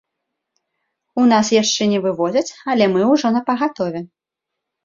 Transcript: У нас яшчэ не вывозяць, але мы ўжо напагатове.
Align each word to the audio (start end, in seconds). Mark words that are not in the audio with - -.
У 1.23 1.25
нас 1.33 1.51
яшчэ 1.61 1.83
не 1.93 1.99
вывозяць, 2.05 2.45
але 2.73 2.89
мы 2.97 3.01
ўжо 3.13 3.27
напагатове. 3.37 3.99